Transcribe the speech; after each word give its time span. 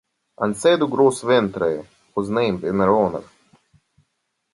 Anse 0.45 0.71
du 0.83 0.85
Gros 0.93 1.19
Ventre 1.31 1.69
was 2.15 2.27
named 2.37 2.63
in 2.71 2.79
her 2.79 2.91
honour. 2.95 3.21